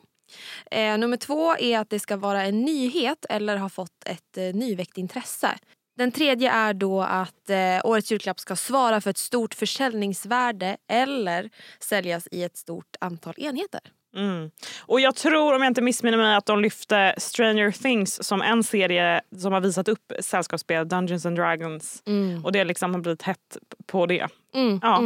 Eh, 0.71 0.99
nummer 0.99 1.17
två 1.17 1.57
är 1.57 1.79
att 1.79 1.91
det 1.91 2.00
ska 2.00 2.17
vara 2.17 2.43
en 2.43 2.61
nyhet 2.61 3.26
eller 3.29 3.57
ha 3.57 3.69
fått 3.69 4.05
ett 4.07 4.37
eh, 4.37 4.55
nyväckt 4.55 4.99
intresse. 4.99 5.59
Den 5.97 6.12
tredje 6.12 6.50
är 6.50 6.75
då 6.75 7.02
att 7.02 7.50
eh, 7.50 7.81
årets 7.85 8.12
julklapp 8.12 8.41
ska 8.41 8.57
svara 8.57 9.00
för 9.00 9.11
ett 9.11 9.19
stort 9.19 9.55
försäljningsvärde 9.55 10.76
eller 10.91 11.50
säljas 11.81 12.29
i 12.31 12.43
ett 12.43 12.57
stort 12.57 12.97
antal 13.00 13.35
enheter. 13.37 13.81
Mm. 14.17 14.50
Och 14.81 15.00
jag 15.00 15.14
tror, 15.17 15.55
om 15.55 15.62
jag 15.62 15.71
inte 15.71 15.83
missminner 15.83 16.19
mig, 16.19 16.37
att 16.37 16.47
de 16.47 16.61
lyfte 16.61 17.14
Stranger 17.19 17.71
Things 17.71 18.25
som 18.25 18.43
en 18.43 18.64
serie 18.64 19.21
som 19.38 19.52
har 19.52 19.61
visat 19.61 19.88
upp 19.88 20.12
sällskapsspel, 20.21 20.88
Dungeons 20.88 21.26
and 21.26 21.37
Dragons. 21.37 22.02
Mm. 22.07 22.45
Och 22.45 22.52
det 22.52 22.64
liksom 22.64 22.95
har 22.95 23.00
blivit 23.00 23.23
hett 23.23 23.57
på 23.87 24.07
det. 24.07 24.29
Mm. 24.55 24.81
Ja. 24.83 24.99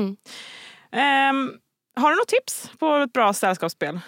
Um, 1.30 1.58
har 1.96 2.10
du 2.10 2.16
något 2.16 2.28
tips 2.28 2.70
på 2.78 2.96
ett 2.96 3.12
bra 3.12 3.32
sällskapsspel? 3.32 4.00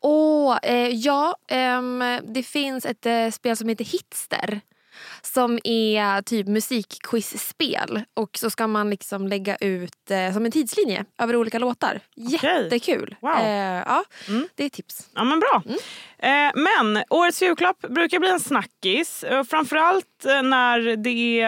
Oh, 0.00 0.58
eh, 0.62 0.88
ja, 0.88 1.36
um, 1.78 1.98
det 2.34 2.42
finns 2.42 2.86
ett 2.86 3.06
eh, 3.06 3.30
spel 3.30 3.56
som 3.56 3.68
heter 3.68 3.84
Hitster 3.84 4.60
som 5.22 5.58
är 5.64 6.22
typ 6.22 6.46
musikquizspel. 6.46 8.02
Och 8.14 8.38
så 8.38 8.50
ska 8.50 8.66
man 8.66 8.90
liksom 8.90 9.28
lägga 9.28 9.56
ut 9.56 10.10
eh, 10.10 10.32
som 10.32 10.44
en 10.44 10.52
tidslinje 10.52 11.04
över 11.18 11.36
olika 11.36 11.58
låtar. 11.58 12.00
Okay. 12.16 12.62
Jättekul! 12.62 13.16
Wow. 13.20 13.38
Eh, 13.38 13.82
ja, 13.86 14.04
mm. 14.28 14.48
Det 14.54 14.64
är 14.64 14.68
tips. 14.68 15.08
Ja 15.14 15.24
men 15.24 15.40
bra. 15.40 15.62
Mm. 15.66 15.78
Eh, 16.18 16.62
men 16.62 17.04
årets 17.10 17.42
julklapp 17.42 17.80
brukar 17.80 18.18
bli 18.18 18.30
en 18.30 18.40
snackis. 18.40 19.24
Framförallt 19.50 20.24
eh, 20.24 20.42
när 20.42 20.96
det 20.96 21.40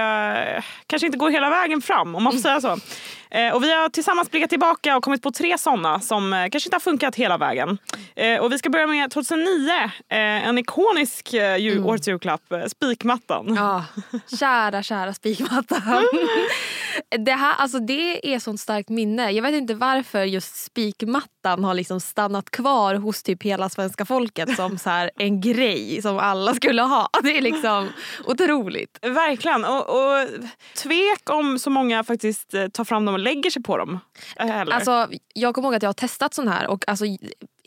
eh, 0.56 0.64
kanske 0.86 1.06
inte 1.06 1.18
går 1.18 1.30
hela 1.30 1.50
vägen 1.50 1.82
fram 1.82 2.14
om 2.14 2.22
man 2.22 2.32
får 2.32 2.40
säga 2.40 2.60
så. 2.60 2.78
Eh, 3.36 3.54
och 3.54 3.62
vi 3.62 3.72
har 3.74 3.88
tillsammans 3.88 4.30
blickat 4.30 4.50
tillbaka 4.50 4.96
och 4.96 5.04
kommit 5.04 5.22
på 5.22 5.30
tre 5.30 5.58
sådana 5.58 6.00
som 6.00 6.32
eh, 6.32 6.48
kanske 6.48 6.66
inte 6.66 6.74
har 6.74 6.80
funkat 6.80 7.16
hela 7.16 7.38
vägen. 7.38 7.78
Eh, 8.14 8.40
och 8.40 8.52
vi 8.52 8.58
ska 8.58 8.70
börja 8.70 8.86
med 8.86 9.10
2009, 9.10 9.70
en 10.08 10.58
ikonisk 10.58 11.32
jul, 11.32 11.76
mm. 11.76 11.86
årets 11.86 12.08
julklapp, 12.08 12.42
spikmattan. 12.68 13.54
Ja, 13.54 13.84
kära, 14.38 14.82
kära 14.82 15.14
spikmattan. 15.14 16.02
det, 17.18 17.32
här, 17.32 17.54
alltså, 17.54 17.78
det 17.78 18.34
är 18.34 18.38
sånt 18.38 18.60
starkt 18.60 18.88
minne. 18.88 19.30
Jag 19.30 19.42
vet 19.42 19.54
inte 19.54 19.74
varför 19.74 20.24
just 20.24 20.64
spikmattan 20.64 21.64
har 21.64 21.74
liksom 21.74 22.00
stannat 22.00 22.50
kvar 22.50 22.94
hos 22.94 23.22
typ 23.22 23.42
hela 23.42 23.68
svenska 23.68 24.04
folket 24.04 24.56
som 24.56 24.78
så 24.78 24.90
här, 24.90 25.10
en 25.16 25.40
grej 25.40 26.02
som 26.02 26.18
alla 26.18 26.54
skulle 26.54 26.82
ha. 26.82 27.08
Det 27.22 27.38
är 27.38 27.42
liksom 27.42 27.88
otroligt. 28.24 28.98
Verkligen. 29.02 29.64
Och, 29.64 29.90
och 29.90 30.26
tvek 30.76 31.30
om 31.30 31.58
så 31.58 31.70
många 31.70 32.04
faktiskt 32.04 32.54
tar 32.72 32.84
fram 32.84 33.04
dem 33.04 33.16
lägger 33.26 33.50
sig 33.50 33.62
på 33.62 33.76
dem. 33.76 33.98
Eller? 34.36 34.72
Alltså, 34.72 35.08
jag 35.34 35.54
kommer 35.54 35.68
ihåg 35.68 35.74
att 35.74 35.82
jag 35.82 35.88
har 35.88 35.94
testat 35.94 36.34
sån 36.34 36.48
här 36.48 36.66
och 36.66 36.88
alltså, 36.88 37.04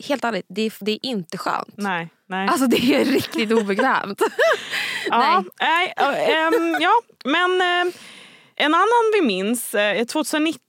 helt 0.08 0.24
ärligt, 0.24 0.46
det 0.48 0.62
är, 0.62 0.72
det 0.80 0.92
är 0.92 1.06
inte 1.06 1.38
skönt. 1.38 1.74
Nej, 1.76 2.08
nej. 2.28 2.48
Alltså 2.48 2.66
det 2.66 2.94
är 2.94 3.04
riktigt 3.04 3.52
obekvämt. 3.52 4.22
ja, 5.10 5.44
nej. 5.60 5.94
ähm, 5.96 6.76
ja, 6.80 6.92
men 7.24 7.60
äh, 7.60 7.94
en 8.56 8.74
annan 8.74 9.12
vi 9.14 9.26
minns 9.26 9.74
är 9.74 10.04
2019 10.04 10.60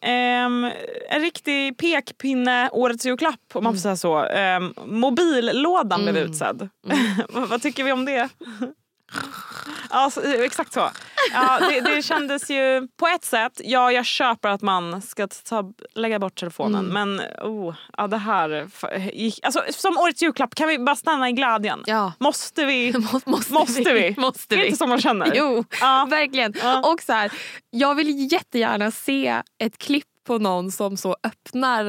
äh, 0.00 0.10
en 0.10 1.20
riktig 1.20 1.78
pekpinne, 1.78 2.70
årets 2.72 3.06
julklapp 3.06 3.40
om 3.54 3.64
man 3.64 3.74
får 3.74 3.80
säga 3.80 3.96
så. 3.96 4.24
Äh, 4.24 4.60
mobillådan 4.86 6.00
mm. 6.00 6.12
blev 6.12 6.26
utsedd. 6.26 6.68
Mm. 6.86 7.48
Vad 7.48 7.62
tycker 7.62 7.84
vi 7.84 7.92
om 7.92 8.04
det? 8.04 8.28
Ja, 9.90 10.10
exakt 10.44 10.72
så. 10.72 10.90
Ja, 11.32 11.58
det, 11.70 11.80
det 11.80 12.02
kändes 12.02 12.50
ju 12.50 12.88
på 12.96 13.06
ett 13.06 13.24
sätt, 13.24 13.60
ja 13.64 13.92
jag 13.92 14.04
köper 14.04 14.48
att 14.48 14.62
man 14.62 15.02
ska 15.02 15.28
ta, 15.48 15.72
lägga 15.94 16.18
bort 16.18 16.34
telefonen 16.34 16.90
mm. 16.90 17.16
men 17.16 17.26
oh, 17.42 17.74
ja, 17.96 18.06
det 18.06 18.16
här, 18.16 18.68
alltså, 19.42 19.62
som 19.70 19.98
årets 19.98 20.22
julklapp 20.22 20.54
kan 20.54 20.68
vi 20.68 20.78
bara 20.78 20.96
stanna 20.96 21.28
i 21.28 21.32
glädjen? 21.32 21.82
Ja. 21.86 22.12
Måste 22.18 22.64
vi? 22.64 22.92
måste, 23.24 23.52
måste 23.52 23.92
vi? 23.92 23.92
vi? 23.92 24.14
Måste 24.20 24.56
vi? 24.56 24.56
Det 24.58 24.62
är 24.62 24.66
inte 24.66 24.78
som 24.78 24.88
man 24.88 25.00
känner. 25.00 25.32
Jo, 25.34 25.64
ja. 25.80 26.06
verkligen. 26.10 26.54
Ja. 26.62 26.92
Och 26.92 27.02
så 27.02 27.12
här, 27.12 27.32
jag 27.70 27.94
vill 27.94 28.32
jättegärna 28.32 28.90
se 28.90 29.42
ett 29.58 29.78
klipp 29.78 30.04
på 30.28 30.38
någon 30.38 30.70
som 30.70 30.96
så 30.96 31.16
öppnar 31.22 31.86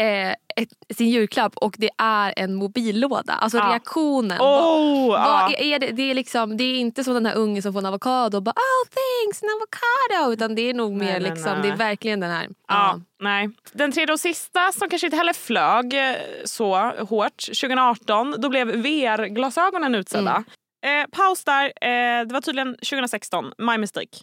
eh, 0.00 0.30
ett, 0.30 0.96
sin 0.96 1.08
julklapp 1.08 1.56
och 1.56 1.74
det 1.78 1.90
är 1.98 2.34
en 2.36 2.54
mobillåda. 2.54 3.32
Alltså 3.32 3.58
ja. 3.58 3.70
reaktionen. 3.70 4.40
Oh, 4.40 5.08
vad, 5.08 5.22
vad 5.22 5.52
är, 5.52 5.62
är 5.62 5.78
det, 5.78 5.86
det, 5.86 6.02
är 6.02 6.14
liksom, 6.14 6.56
det 6.56 6.64
är 6.64 6.78
inte 6.78 7.04
som 7.04 7.14
den 7.14 7.26
här 7.26 7.34
ungen 7.34 7.62
som 7.62 7.72
får 7.72 7.80
en 7.80 7.86
avokado 7.86 8.36
och 8.36 8.42
bara 8.42 8.52
oh 8.52 8.88
thanks 8.88 9.42
en 9.42 9.48
avokado. 9.56 10.32
Utan 10.32 10.54
det 10.54 10.62
är 10.62 10.74
nog 10.74 10.92
mer 10.92 11.20
nej, 11.20 11.20
liksom, 11.20 11.52
nej. 11.52 11.62
det 11.62 11.68
är 11.68 11.76
verkligen 11.76 12.20
den 12.20 12.30
här. 12.30 12.48
Ja, 12.68 13.00
nej. 13.20 13.50
Den 13.72 13.92
tredje 13.92 14.12
och 14.12 14.20
sista 14.20 14.72
som 14.72 14.88
kanske 14.88 15.06
inte 15.06 15.16
heller 15.16 15.32
flög 15.32 15.94
eh, 15.94 16.16
så 16.44 16.76
hårt 17.08 17.44
2018 17.46 18.34
då 18.38 18.48
blev 18.48 18.68
VR-glasögonen 18.68 19.94
utsedda. 19.94 20.30
Mm. 20.30 20.44
Eh, 20.82 21.06
paus 21.12 21.44
där. 21.44 21.64
Eh, 21.64 22.26
det 22.26 22.32
var 22.32 22.40
tydligen 22.40 22.74
2016. 22.74 23.52
My 23.58 23.78
mistake. 23.78 24.18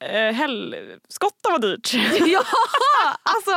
Eh, 0.00 0.34
Helskotta 0.34 1.50
vad 1.50 1.60
dyrt. 1.60 1.94
ja, 2.26 2.42
alltså. 3.22 3.50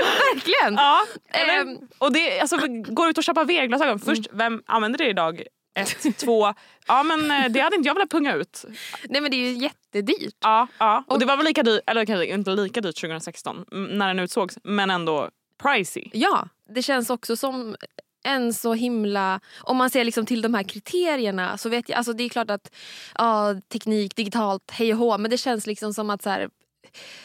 verkligen. 0.34 0.74
Ja, 0.74 1.04
eller, 1.30 1.60
um, 1.60 1.88
och 1.98 2.12
det, 2.12 2.40
alltså, 2.40 2.56
går 2.68 3.08
ut 3.08 3.18
och 3.18 3.24
köpa 3.24 3.44
VR-glasögon. 3.44 3.98
Först, 3.98 4.26
mm. 4.26 4.38
vem 4.38 4.62
använder 4.66 4.98
det 4.98 5.08
idag? 5.08 5.42
Ett, 5.74 6.18
två. 6.18 6.54
Ja 6.86 7.02
men 7.02 7.30
eh, 7.30 7.48
det 7.48 7.60
hade 7.60 7.76
inte 7.76 7.86
jag 7.86 7.94
velat 7.94 8.10
punga 8.10 8.34
ut. 8.34 8.64
Nej 9.08 9.20
men 9.20 9.30
det 9.30 9.36
är 9.36 9.50
ju 9.50 9.52
jättedyrt. 9.52 10.36
Ja, 10.40 10.66
ja. 10.78 11.04
och, 11.06 11.12
och 11.12 11.18
det 11.18 11.26
var 11.26 11.36
väl 11.36 11.46
lika 11.46 11.62
dyrt, 11.62 11.82
eller 11.86 12.04
kanske 12.04 12.26
inte 12.26 12.50
lika 12.50 12.80
dyrt 12.80 13.00
2016 13.00 13.64
när 13.70 14.08
den 14.08 14.18
utsågs. 14.18 14.58
Men 14.62 14.90
ändå 14.90 15.30
pricey. 15.62 16.10
Ja, 16.12 16.48
det 16.68 16.82
känns 16.82 17.10
också 17.10 17.36
som 17.36 17.76
en 18.24 18.54
så 18.54 18.74
himla... 18.74 19.40
Om 19.60 19.76
man 19.76 19.90
ser 19.90 20.04
liksom 20.04 20.26
till 20.26 20.42
de 20.42 20.54
här 20.54 20.62
kriterierna 20.62 21.58
så 21.58 21.68
vet 21.68 21.88
jag... 21.88 21.96
Alltså 21.96 22.12
det 22.12 22.24
är 22.24 22.28
klart 22.28 22.50
att 22.50 22.74
ja, 23.14 23.54
teknik, 23.68 24.16
digitalt, 24.16 24.70
hej 24.70 24.92
och 24.92 24.98
hå. 24.98 25.18
Men 25.18 25.30
det 25.30 25.38
känns 25.38 25.66
liksom 25.66 25.94
som 25.94 26.10
att 26.10 26.22
så 26.22 26.30
här, 26.30 26.48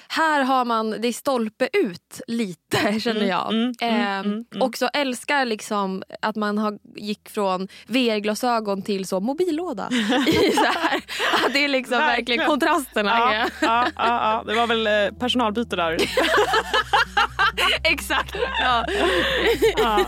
här 0.08 0.44
har 0.44 0.66
man, 0.66 0.90
det 1.02 1.08
är 1.08 1.14
stolpe 1.14 1.70
ut 1.74 2.22
lite 2.28 3.00
känner 3.00 3.26
jag. 3.26 3.54
mm, 3.54 3.74
mm, 3.82 3.96
eh, 4.02 4.20
mm, 4.20 4.46
mm. 4.54 4.62
Också 4.62 4.88
älskar 4.88 5.46
liksom 5.46 6.04
att 6.22 6.36
man 6.36 6.58
har, 6.58 6.78
gick 6.96 7.30
från 7.30 7.68
VR-glasögon 7.88 8.82
till 8.82 9.06
så 9.08 9.20
mobillåda. 9.20 9.88
I 10.28 10.52
så 10.52 10.64
här. 10.64 11.02
Att 11.46 11.54
det 11.54 11.64
är 11.64 11.68
liksom 11.68 11.98
verkligen, 11.98 12.18
Verkligen. 12.18 12.46
kontrasterna. 12.48 13.10
Ja, 13.10 13.48
ja, 13.62 13.88
ja, 13.98 14.44
det 14.48 14.56
var 14.56 14.68
väl 14.68 14.88
eh, 14.88 15.20
personalbyte 15.20 15.76
där. 15.76 15.98
Exakt. 17.84 18.36
Ja. 18.64 18.86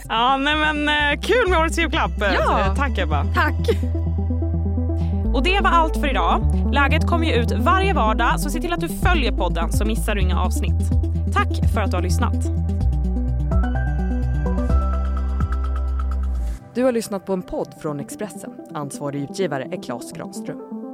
ja, 0.09 0.37
nej 0.37 0.55
men, 0.55 0.89
eh, 0.89 1.21
kul 1.21 1.49
med 1.49 1.59
årets 1.59 1.77
julklapp. 1.77 2.21
Eh. 2.21 2.75
Tack 2.75 2.97
Ebba. 2.97 3.25
Tack. 3.35 3.53
Och 5.35 5.43
det 5.43 5.59
var 5.63 5.69
allt 5.69 5.97
för 5.97 6.09
idag. 6.09 6.41
Läget 6.73 7.07
kommer 7.07 7.25
ju 7.25 7.33
ut 7.33 7.51
varje 7.51 7.93
vardag 7.93 8.39
så 8.39 8.49
se 8.49 8.61
till 8.61 8.73
att 8.73 8.79
du 8.79 8.89
följer 8.89 9.31
podden 9.31 9.71
så 9.71 9.85
missar 9.85 10.15
du 10.15 10.21
inga 10.21 10.39
avsnitt. 10.41 10.91
Tack 11.33 11.71
för 11.73 11.81
att 11.81 11.91
du 11.91 11.97
har 11.97 12.01
lyssnat. 12.01 12.35
Du 16.73 16.83
har 16.83 16.91
lyssnat 16.91 17.25
på 17.25 17.33
en 17.33 17.41
podd 17.41 17.73
från 17.81 17.99
Expressen. 17.99 18.53
Ansvarig 18.73 19.23
utgivare 19.23 19.63
är 19.71 19.83
Klas 19.83 20.11
Granström. 20.11 20.84